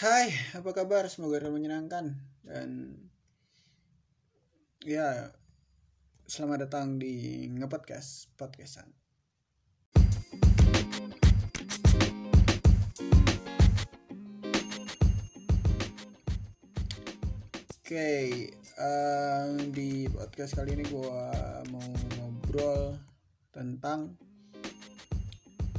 [0.00, 1.12] Hai, apa kabar?
[1.12, 2.96] Semoga menyenangkan dan
[4.80, 5.28] ya
[6.24, 8.88] selamat datang di ngepodcast podcastan.
[17.84, 18.08] Oke,
[18.56, 21.24] eh, di podcast kali ini gue
[21.68, 22.96] mau ngobrol
[23.52, 24.16] tentang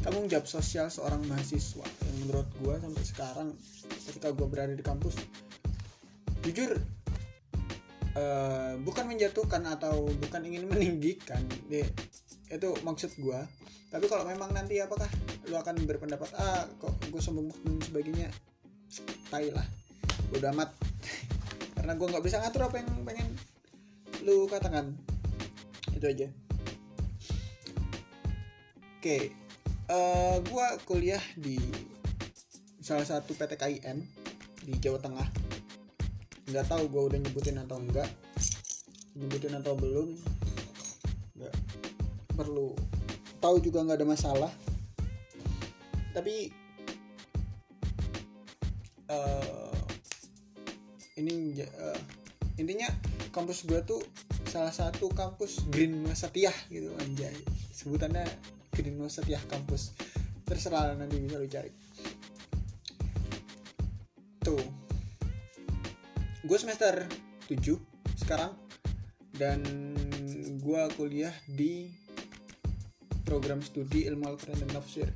[0.06, 3.48] tanggung jawab sosial seorang mahasiswa menurut gue sampai sekarang
[4.10, 5.18] ketika gue berada di kampus
[6.46, 6.78] jujur
[8.18, 11.86] eh, bukan menjatuhkan atau bukan ingin meninggikan deh
[12.52, 13.40] itu maksud gue
[13.92, 15.08] tapi kalau memang nanti apakah
[15.52, 18.32] lu akan berpendapat ah kok gue sombong dan sebagainya?
[19.28, 19.68] Tai lah
[20.32, 20.72] udah amat.
[21.76, 23.28] Karena gue nggak bisa ngatur apa yang pengen
[24.24, 24.96] lu katakan.
[25.92, 26.32] Itu aja.
[28.96, 29.36] Oke
[29.92, 31.60] eh gue kuliah di
[32.82, 34.02] salah satu PT KIN
[34.66, 35.30] di Jawa Tengah.
[36.50, 38.10] Nggak tahu gue udah nyebutin atau enggak.
[39.14, 40.18] Nyebutin atau belum
[41.38, 41.56] nggak
[42.34, 42.74] perlu.
[43.38, 44.52] Tahu juga nggak ada masalah.
[46.12, 46.50] Tapi
[49.14, 49.74] eh,
[51.22, 52.00] ini eh,
[52.58, 52.90] intinya
[53.30, 54.02] kampus gue tuh
[54.50, 57.38] salah satu kampus Green Wasatiyah gitu anjay.
[57.70, 58.26] Sebutannya
[58.74, 59.94] Green Wasatiyah kampus.
[60.50, 61.91] Terserah nanti bisa lu cari
[66.42, 67.06] gue semester
[67.46, 67.78] 7
[68.18, 68.58] sekarang
[69.38, 69.62] dan
[70.58, 71.94] gue kuliah di
[73.22, 75.08] program studi ilmu Al-Quran dan Tafsir.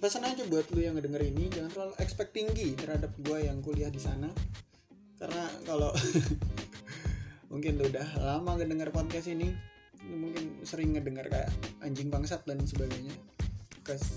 [0.00, 3.92] Pesan aja buat lu yang ngedenger ini jangan terlalu expect tinggi terhadap gue yang kuliah
[3.92, 4.32] di sana.
[5.20, 5.92] Karena kalau
[7.52, 9.52] mungkin lu udah lama ngedenger podcast ini
[10.08, 11.52] lu mungkin sering ngedenger kayak
[11.84, 13.12] anjing bangsat dan sebagainya.
[13.84, 14.16] Kes,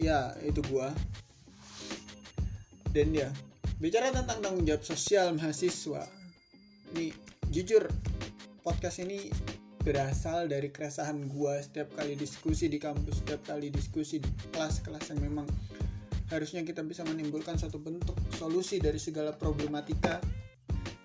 [0.00, 0.92] ya itu gua.
[2.92, 3.28] Dan ya
[3.84, 6.08] bicara tentang tanggung jawab sosial mahasiswa.
[6.96, 7.12] Ini
[7.52, 7.84] jujur
[8.64, 9.28] podcast ini
[9.84, 15.20] berasal dari keresahan gua setiap kali diskusi di kampus setiap kali diskusi di kelas-kelas yang
[15.28, 15.44] memang
[16.32, 20.16] harusnya kita bisa menimbulkan suatu bentuk solusi dari segala problematika.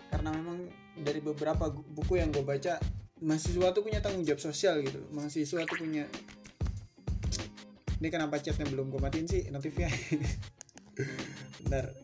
[0.07, 2.79] Karena memang dari beberapa buku yang gue baca
[3.19, 5.03] mahasiswa tuh punya tanggung jawab sosial gitu.
[5.11, 6.07] Mahasiswa tuh punya
[7.99, 9.91] ini kenapa chatnya belum gue matiin sih notifnya?
[11.67, 11.98] Bentar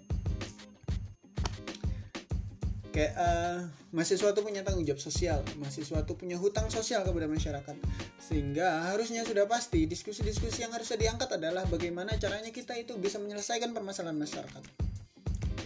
[2.95, 3.59] kayak eh,
[3.91, 7.75] mahasiswa tuh punya tanggung jawab sosial mahasiswa tuh punya hutang sosial kepada masyarakat.
[8.23, 13.75] Sehingga harusnya sudah pasti diskusi-diskusi yang harusnya diangkat adalah bagaimana caranya kita itu bisa menyelesaikan
[13.75, 14.63] permasalahan masyarakat.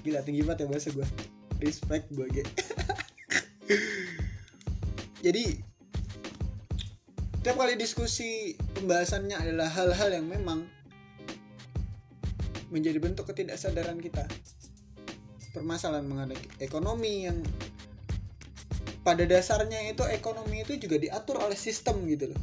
[0.01, 1.05] Gila tinggi banget ya bahasa gue
[1.61, 2.43] respect gue Ge.
[5.25, 5.61] jadi
[7.45, 10.65] tiap kali diskusi pembahasannya adalah hal-hal yang memang
[12.73, 14.25] menjadi bentuk ketidaksadaran kita
[15.51, 17.41] permasalahan mengenai ekonomi yang
[19.01, 22.41] pada dasarnya itu ekonomi itu juga diatur oleh sistem gitu loh.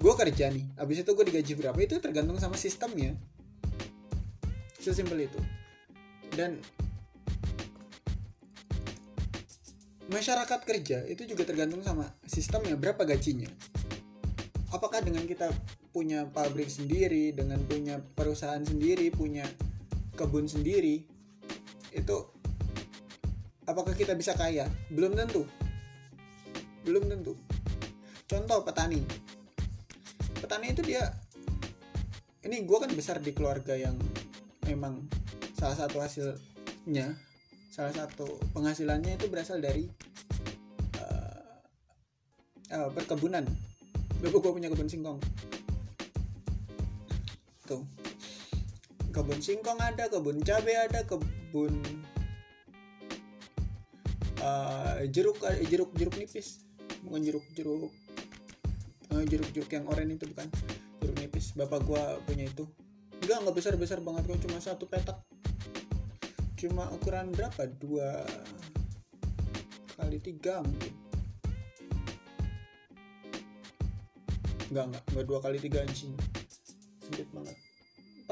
[0.00, 3.16] Gue kerja nih abis itu gue digaji berapa itu tergantung sama sistemnya.
[4.80, 5.40] Sesimpel itu.
[6.32, 6.62] Dan
[10.08, 13.50] masyarakat kerja itu juga tergantung sama sistemnya berapa gajinya.
[14.70, 15.50] Apakah dengan kita
[15.90, 19.42] punya pabrik sendiri dengan punya perusahaan sendiri punya
[20.20, 21.00] kebun sendiri
[21.96, 22.16] itu
[23.64, 24.68] apakah kita bisa kaya?
[24.92, 25.48] Belum tentu.
[26.84, 27.32] Belum tentu.
[28.28, 29.00] Contoh petani.
[30.44, 31.08] Petani itu dia
[32.44, 33.96] ini gue kan besar di keluarga yang
[34.68, 35.08] memang
[35.56, 37.16] salah satu hasilnya
[37.72, 39.88] salah satu penghasilannya itu berasal dari
[41.00, 41.56] eh,
[42.76, 43.48] eh, perkebunan.
[44.20, 45.16] Bapak gue punya kebun singkong.
[47.64, 47.99] Tuh
[49.30, 51.70] kebun singkong ada kebun cabai ada kebun
[54.42, 56.66] eh, jeruk eh, jeruk jeruk nipis.
[57.06, 57.94] Bukan jeruk jeruk
[59.14, 60.50] eh, jeruk jeruk yang oranye itu bukan.
[60.98, 61.54] Jeruk nipis.
[61.54, 62.66] Bapak gua punya itu.
[63.22, 65.22] Enggak nggak besar besar banget kok cuma satu petak.
[66.58, 67.70] Cuma ukuran berapa?
[67.78, 68.26] Dua
[69.94, 70.90] kali tiga mungkin.
[74.74, 75.02] Enggak enggak.
[75.14, 76.18] Enggak dua kali tiga anjing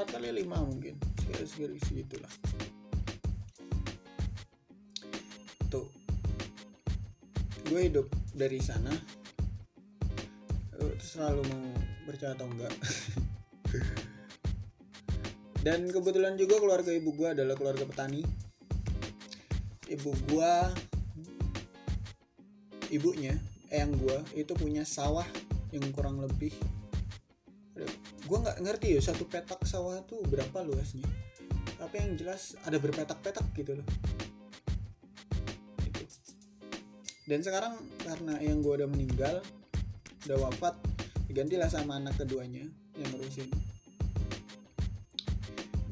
[0.08, 0.96] kali lima mungkin.
[1.44, 2.32] Segitu segitu lah
[5.68, 5.86] tuh.
[7.68, 8.92] Gue hidup dari sana.
[10.80, 11.64] Eh, terserah lu mau
[12.08, 12.72] percaya atau enggak.
[15.66, 18.24] Dan kebetulan juga keluarga ibu gue adalah keluarga petani.
[19.88, 20.54] Ibu gue
[22.88, 23.36] ibunya
[23.68, 25.28] eyang gue itu punya sawah
[25.76, 26.56] yang kurang lebih
[28.28, 31.08] gue nggak ngerti ya satu petak sawah tuh berapa luasnya?
[31.80, 33.88] Tapi yang jelas ada berpetak-petak gitu loh.
[35.88, 36.04] Gitu.
[37.28, 39.40] dan sekarang karena yang gue udah meninggal
[40.28, 40.76] udah wafat
[41.28, 42.64] digantilah sama anak keduanya
[42.96, 43.48] yang ngurusin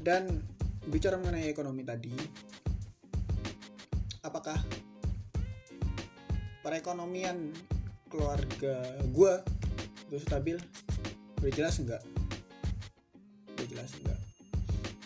[0.00, 0.44] dan
[0.88, 2.12] bicara mengenai ekonomi tadi
[4.24, 4.56] apakah
[6.64, 7.52] perekonomian
[8.08, 8.80] keluarga
[9.12, 9.34] gue
[10.08, 10.56] itu stabil?
[11.42, 12.15] Udah jelas enggak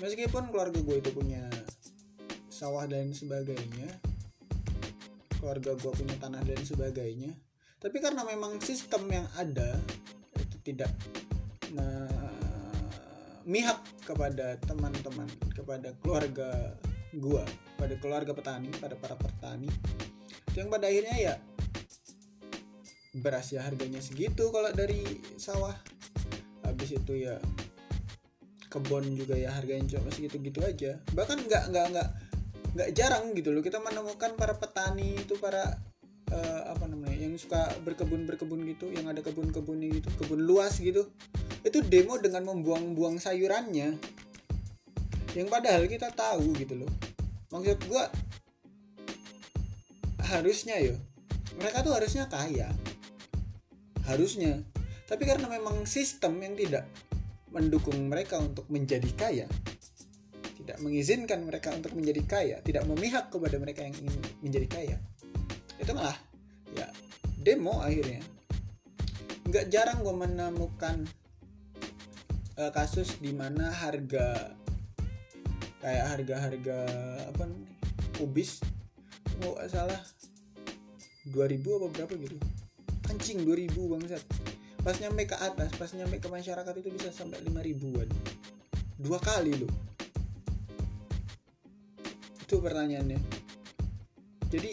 [0.01, 1.51] meskipun keluarga gue itu punya
[2.51, 4.01] sawah dan sebagainya
[5.39, 7.35] keluarga gue punya tanah dan sebagainya
[7.81, 9.81] tapi karena memang sistem yang ada
[10.37, 10.91] itu tidak
[11.73, 11.89] memihak
[14.05, 16.77] kepada teman-teman kepada keluarga
[17.17, 17.45] gua
[17.79, 19.69] pada keluarga petani pada para petani
[20.55, 21.41] yang pada akhirnya ya
[23.11, 25.03] beras ya harganya segitu kalau dari
[25.35, 25.75] sawah.
[26.63, 27.43] Habis itu ya
[28.71, 31.03] kebun juga ya harganya cuma segitu-gitu aja.
[31.13, 32.09] Bahkan nggak nggak nggak
[32.71, 35.75] nggak jarang gitu loh kita menemukan para petani itu para
[36.31, 41.11] uh, apa namanya yang suka berkebun berkebun gitu yang ada kebun-kebunnya gitu kebun luas gitu.
[41.67, 43.99] Itu demo dengan membuang-buang sayurannya.
[45.35, 46.91] Yang padahal kita tahu gitu loh.
[47.51, 48.07] Maksud gua
[50.31, 50.95] harusnya yo
[51.59, 52.71] mereka tuh harusnya kaya.
[54.07, 54.63] Harusnya.
[55.11, 56.87] Tapi karena memang sistem yang tidak
[57.51, 59.47] mendukung mereka untuk menjadi kaya.
[60.61, 62.57] Tidak mengizinkan mereka untuk menjadi kaya.
[62.63, 64.97] Tidak memihak kepada mereka yang ingin menjadi kaya.
[65.79, 66.17] Itu malah
[66.75, 66.87] ya
[67.41, 68.23] demo akhirnya.
[69.51, 70.97] Nggak jarang gue menemukan
[72.61, 74.55] uh, kasus di mana harga
[75.81, 76.79] kayak harga-harga
[77.33, 77.73] apa namanya
[78.21, 78.61] kubis
[79.41, 80.01] nggak oh, salah
[81.33, 82.37] 2000 apa berapa gitu.
[83.09, 84.23] Anjing 2000 bangsat
[84.81, 88.09] pas nyampe ke atas pas nyampe ke masyarakat itu bisa sampai 5 ribuan.
[88.97, 89.73] Dua kali loh.
[92.41, 93.21] Itu pertanyaannya.
[94.51, 94.71] Jadi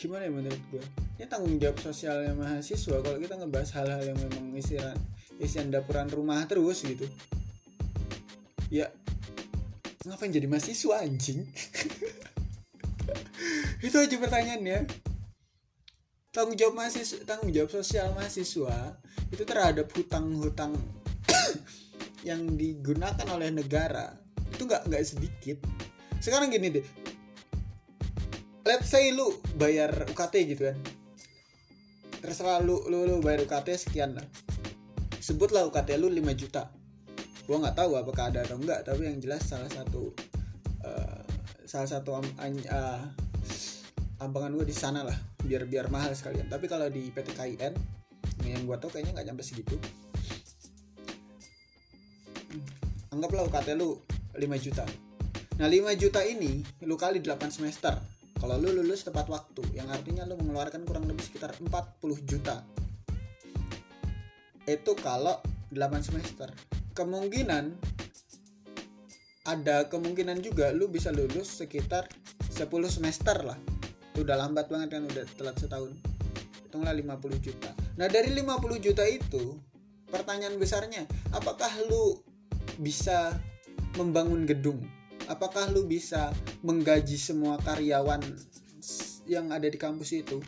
[0.00, 0.80] gimana ya menurut gue
[1.20, 4.96] ini tanggung jawab sosialnya mahasiswa kalau kita ngebahas hal-hal yang memang isian
[5.36, 7.04] isian dapuran rumah terus gitu.
[8.72, 8.88] Ya
[10.08, 11.44] ngapain jadi mahasiswa anjing?
[13.84, 14.88] Itu aja pertanyaannya
[16.30, 18.94] tanggung jawab mahasiswa tanggung jawab sosial mahasiswa
[19.34, 20.78] itu terhadap hutang-hutang
[22.28, 24.14] yang digunakan oleh negara
[24.54, 25.58] itu nggak nggak sedikit.
[26.22, 26.86] Sekarang gini deh.
[28.62, 30.78] Let's say lu bayar UKT gitu kan.
[32.20, 34.26] Terserah lu lu, lu bayar UKT sekian lah.
[35.18, 36.70] Sebutlah UKT lu 5 juta.
[37.48, 40.14] Gua nggak tahu apakah ada atau enggak tapi yang jelas salah satu
[40.86, 41.22] uh,
[41.66, 42.26] salah satu um,
[42.70, 43.02] uh,
[44.20, 46.46] ambangan gue di sana lah biar biar mahal sekalian.
[46.48, 47.74] Tapi kalau di PT KIN
[48.44, 49.76] yang gua tahu kayaknya nggak nyampe segitu.
[53.10, 53.98] Anggaplah UKT lu
[54.34, 54.84] 5 juta.
[55.58, 57.94] Nah 5 juta ini lu kali 8 semester.
[58.40, 62.64] Kalau lu lulus tepat waktu yang artinya lu mengeluarkan kurang lebih sekitar 40 juta.
[64.64, 65.36] Itu kalau
[65.68, 66.48] 8 semester.
[66.96, 67.76] Kemungkinan
[69.44, 72.06] ada kemungkinan juga lu bisa lulus sekitar
[72.52, 73.58] 10 semester lah
[74.20, 75.96] itu udah lambat banget kan udah telat setahun.
[76.68, 77.72] Hitunglah 50 juta.
[77.96, 79.56] Nah dari 50 juta itu
[80.12, 82.20] pertanyaan besarnya apakah lu
[82.76, 83.32] bisa
[83.96, 84.84] membangun gedung?
[85.24, 88.20] Apakah lu bisa menggaji semua karyawan
[89.24, 90.44] yang ada di kampus itu?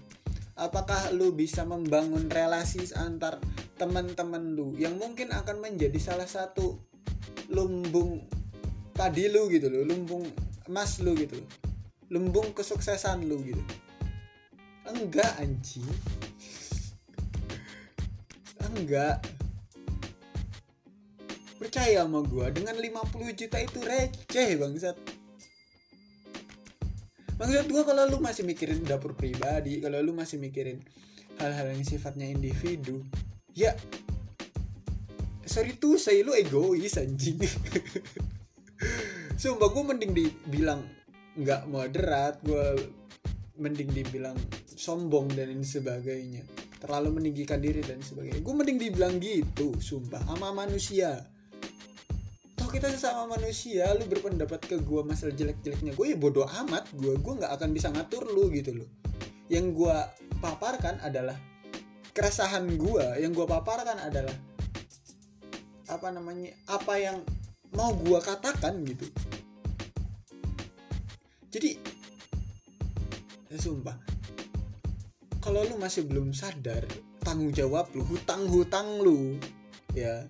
[0.52, 3.40] Apakah lu bisa membangun relasi antar
[3.80, 6.76] teman-teman lu yang mungkin akan menjadi salah satu
[7.48, 8.20] lumbung
[8.92, 10.28] padi lu gitu loh lumbung
[10.68, 11.71] emas lu gitu loh
[12.12, 13.64] lumbung kesuksesan lu gitu.
[14.84, 15.88] Enggak anjing.
[18.60, 19.24] Enggak.
[21.56, 24.96] Percaya sama gue dengan 50 juta itu receh bangsat.
[27.40, 30.84] Maksud gue kalau lu masih mikirin dapur pribadi kalau lu masih mikirin
[31.40, 33.02] hal-hal yang sifatnya individu
[33.56, 33.72] ya
[35.48, 37.40] sorry tuh saya lu egois anjing.
[39.40, 40.84] Sumpah gue mending dibilang
[41.32, 42.92] nggak moderat gue
[43.56, 44.36] mending dibilang
[44.76, 46.44] sombong dan sebagainya.
[46.82, 48.42] Terlalu meninggikan diri dan sebagainya.
[48.42, 51.22] Gue mending dibilang gitu sumpah sama manusia.
[52.72, 55.92] Kita sesama manusia lu berpendapat ke gue masalah jelek-jeleknya.
[55.92, 58.88] Gue ya bodoh amat gue gue nggak akan bisa ngatur lu gitu loh.
[59.52, 59.96] Yang gue
[60.40, 61.36] paparkan adalah
[62.16, 64.32] keresahan gue yang gue paparkan adalah
[65.84, 67.20] apa namanya apa yang
[67.76, 69.04] mau gue katakan gitu
[71.52, 71.76] jadi
[73.52, 74.00] ya sumpah.
[75.44, 76.80] Kalau lu masih belum sadar
[77.20, 79.36] tanggung jawab lu hutang-hutang lu
[79.92, 80.24] ya.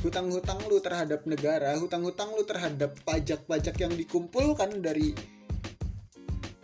[0.00, 5.12] Hutang-hutang lu terhadap negara hutang-hutang lu terhadap pajak-pajak yang dikumpulkan dari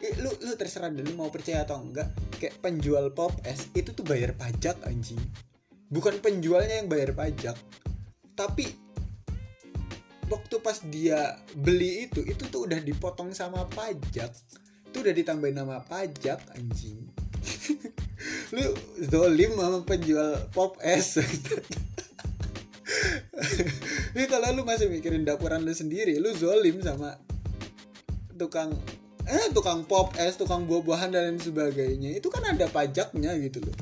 [0.00, 2.08] eh, lu lu terserah deh lu mau percaya atau enggak
[2.40, 5.20] kayak penjual pop es itu tuh bayar pajak anjing.
[5.92, 7.58] Bukan penjualnya yang bayar pajak
[8.34, 8.83] tapi
[10.28, 14.32] waktu pas dia beli itu itu tuh udah dipotong sama pajak.
[14.88, 17.10] Itu udah ditambahin nama pajak anjing.
[18.54, 18.72] Lu
[19.04, 21.18] zolim sama penjual pop es.
[24.14, 27.18] Ini kalau lu masih mikirin dapuran lu sendiri lu zolim sama
[28.38, 28.70] tukang
[29.26, 33.74] eh tukang pop es tukang buah-buahan dan lain sebagainya itu kan ada pajaknya gitu loh.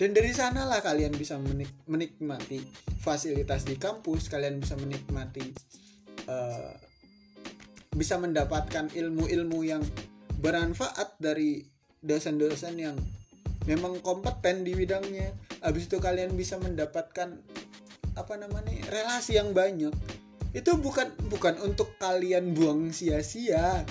[0.00, 2.64] Dan dari sanalah kalian bisa menik menikmati
[3.00, 5.56] fasilitas di kampus kalian bisa menikmati
[6.28, 6.76] uh,
[7.96, 9.82] bisa mendapatkan ilmu-ilmu yang
[10.38, 11.64] bermanfaat dari
[12.00, 12.96] dosen-dosen yang
[13.66, 15.34] memang kompeten di bidangnya.
[15.60, 17.36] Habis itu kalian bisa mendapatkan
[18.16, 19.92] apa namanya relasi yang banyak.
[20.54, 23.84] Itu bukan bukan untuk kalian buang sia-sia.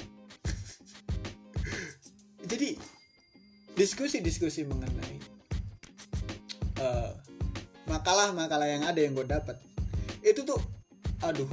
[2.49, 2.79] Jadi
[3.75, 5.15] diskusi-diskusi mengenai
[6.81, 7.13] uh,
[7.89, 9.57] makalah-makalah yang ada yang gue dapat.
[10.21, 10.61] Itu tuh
[11.25, 11.49] aduh.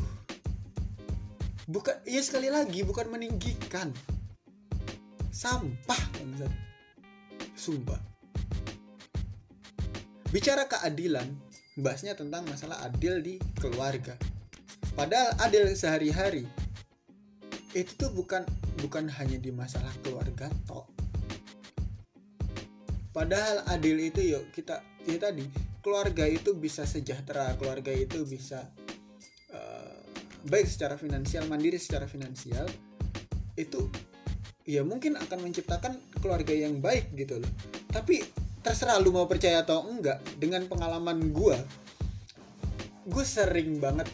[1.67, 3.91] Bukan ya sekali lagi bukan meninggikan.
[5.33, 6.53] Sampah bangsat
[7.57, 7.99] sumpah.
[10.31, 11.27] Bicara keadilan
[11.81, 14.15] bahasnya tentang masalah adil di keluarga.
[14.95, 16.47] Padahal adil sehari-hari
[17.77, 18.41] itu tuh bukan
[18.81, 20.89] bukan hanya di masalah keluarga toh
[23.13, 25.45] padahal adil itu yuk kita ya tadi
[25.87, 28.67] keluarga itu bisa sejahtera keluarga itu bisa
[29.55, 30.03] uh,
[30.51, 32.67] baik secara finansial mandiri secara finansial
[33.55, 33.87] itu
[34.67, 37.53] ya mungkin akan menciptakan keluarga yang baik gitu loh.
[37.87, 38.19] Tapi
[38.67, 41.55] terserah lu mau percaya atau enggak dengan pengalaman gue
[43.07, 44.11] gue sering banget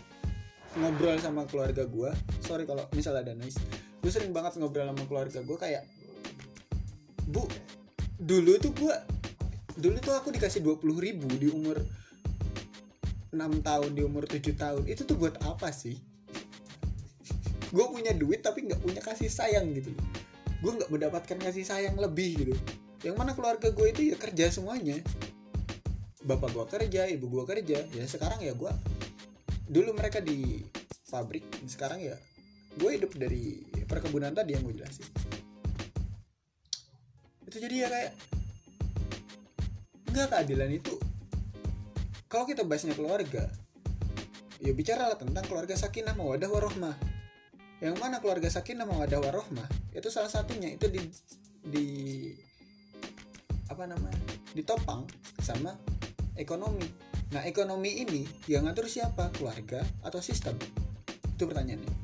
[0.76, 2.12] ngobrol sama keluarga gue
[2.44, 3.56] sorry kalau misalnya ada noise.
[4.04, 5.88] Gue sering banget ngobrol sama keluarga gue kayak
[7.32, 7.48] bu
[8.20, 9.21] dulu tuh gue
[9.78, 11.80] dulu tuh aku dikasih 20 ribu di umur
[13.32, 14.82] 6 tahun di umur 7 tahun.
[14.88, 15.96] Itu tuh buat apa sih?
[17.72, 19.92] Gue punya duit tapi nggak punya kasih sayang gitu
[20.62, 22.54] gue nggak mendapatkan kasih sayang lebih gitu.
[23.02, 25.02] Yang mana keluarga gue itu ya kerja semuanya.
[26.22, 27.82] Bapak gue kerja ibu gue kerja.
[27.82, 28.70] Ya sekarang ya gue
[29.66, 30.62] dulu mereka di
[31.10, 32.16] pabrik sekarang ya
[32.78, 35.04] gue hidup dari perkebunan tadi yang gue jelasin.
[37.50, 38.12] Itu jadi ya kayak
[40.12, 40.94] nggak keadilan itu
[42.28, 43.48] kalau kita bahasnya keluarga
[44.60, 46.96] ya bicaralah tentang keluarga sakinah mawadah warohmah
[47.82, 51.02] yang mana keluarga sakinah mawadah warohmah itu salah satunya itu di
[51.64, 51.86] di
[53.72, 54.20] apa namanya
[54.52, 55.08] ditopang
[55.40, 55.72] sama
[56.36, 56.84] ekonomi.
[57.32, 59.32] Nah ekonomi ini yang ngatur siapa?
[59.32, 60.56] Keluarga atau sistem?
[61.08, 61.94] Itu pertanyaannya.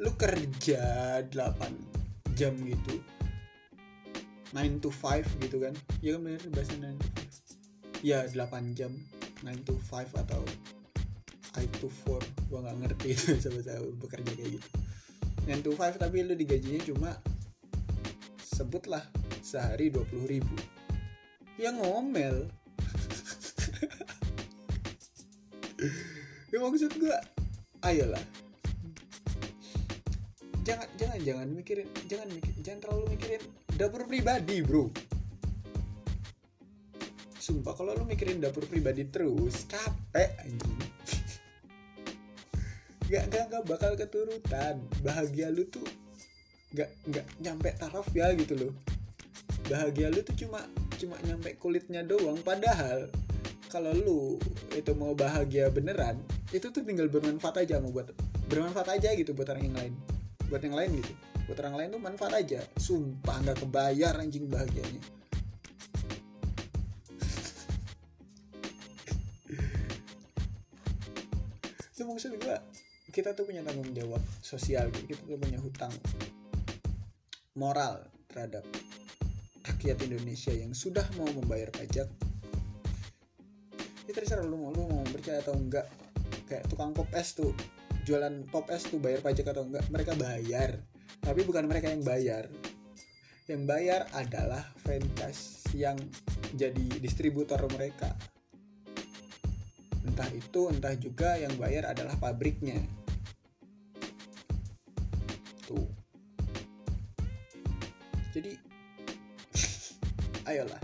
[0.00, 0.82] Lu kerja
[1.28, 3.17] 8 jam gitu
[4.56, 5.74] 9 to 5 gitu kan.
[6.00, 7.38] Ya kan bener bahasa 9 to 5
[8.02, 8.94] ya 8 jam
[9.42, 10.42] 9 to 5 atau
[11.58, 14.68] I to 4 gua nggak ngerti itu sama-sama bekerja kayak gitu.
[15.50, 17.10] 9 to 5 tapi lu digajinya cuma
[18.42, 19.02] sebutlah
[19.42, 20.56] sehari 20 ribu.
[21.58, 22.46] Ya ngomel.
[26.48, 27.22] Ya maksud gua
[27.86, 28.24] ayolah.
[30.64, 33.42] Jangan jangan jangan mikirin jangan mikir jangan terlalu mikirin
[33.78, 34.90] dapur pribadi bro.
[37.38, 40.78] Sumpah kalau lu mikirin dapur pribadi terus capek anjing.
[43.08, 44.84] Gak, gak, gak bakal keturutan.
[45.00, 45.86] Bahagia lu tuh
[46.76, 48.72] gak, gak nyampe taraf ya gitu loh.
[49.70, 50.60] Bahagia lu tuh cuma
[50.98, 52.36] cuma nyampe kulitnya doang.
[52.42, 53.08] Padahal
[53.72, 54.20] kalau lu
[54.74, 56.20] itu mau bahagia beneran
[56.52, 58.12] itu tuh tinggal bermanfaat aja mau buat
[58.48, 59.94] bermanfaat aja gitu buat orang yang lain.
[60.52, 62.60] Buat yang lain gitu buat orang lain tuh manfaat aja.
[62.76, 65.00] Sumpah nggak kebayar anjing bahagianya.
[71.96, 72.56] Itu maksud gue
[73.08, 75.90] kita tuh punya tanggung jawab sosial gitu kita tuh punya hutang
[77.56, 78.60] moral terhadap
[79.64, 82.12] rakyat Indonesia yang sudah mau membayar pajak.
[84.04, 85.88] Ya terserah lu mau lu mau percaya atau enggak.
[86.44, 87.56] Kayak tukang pop es tuh
[88.04, 90.76] jualan pop es tuh bayar pajak atau enggak mereka bayar
[91.28, 92.48] tapi bukan mereka yang bayar.
[93.44, 96.00] Yang bayar adalah franchise yang
[96.56, 98.16] jadi distributor mereka.
[100.08, 102.80] Entah itu entah juga yang bayar adalah pabriknya.
[105.68, 105.84] Tuh.
[108.32, 108.56] Jadi
[110.48, 110.80] ayolah.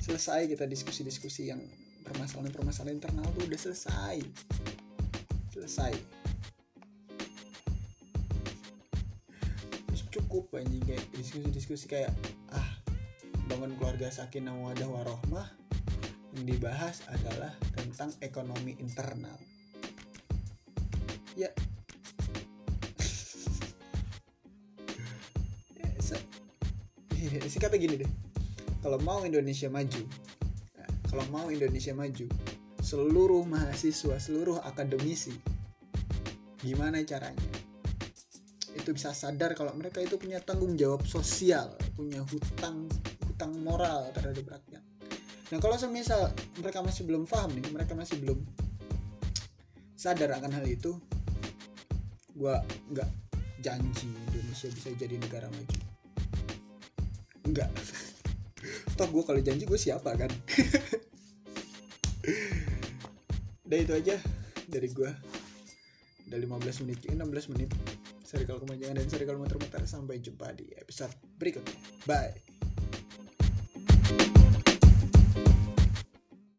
[0.00, 1.60] Selesai kita diskusi-diskusi yang
[2.00, 4.24] permasalahan-permasalahan internal tuh udah selesai.
[5.52, 6.17] Selesai
[10.28, 12.12] cukup anjing kayak diskusi-diskusi kayak
[12.52, 12.68] ah
[13.48, 15.48] bangun keluarga sakinah wadah warohmah
[16.36, 19.40] yang dibahas adalah tentang ekonomi internal.
[21.32, 21.48] Ya.
[27.48, 28.10] Sih kata gini deh.
[28.84, 30.04] Kalau mau Indonesia maju
[31.08, 32.28] kalau mau Indonesia maju
[32.84, 35.32] seluruh mahasiswa seluruh akademisi
[36.60, 37.57] gimana caranya
[38.78, 42.86] itu bisa sadar kalau mereka itu punya tanggung jawab sosial punya hutang
[43.26, 44.82] hutang moral terhadap rakyat.
[45.50, 46.30] Nah kalau semisal
[46.62, 48.38] mereka masih belum paham nih mereka masih belum
[49.98, 50.94] sadar akan hal itu
[52.38, 52.54] gue
[52.94, 53.10] nggak
[53.58, 55.78] janji Indonesia bisa jadi negara maju.
[57.42, 57.70] Enggak
[58.98, 60.30] toh gue kalau janji gue siapa kan?
[63.66, 64.16] Udah itu aja
[64.70, 65.10] dari gue
[66.28, 67.72] udah 15 menit 16 menit
[68.28, 71.72] Sorry kalau kemanjangan dan sorry kalau muter-muter sampai jumpa di episode berikutnya.
[72.04, 72.47] Bye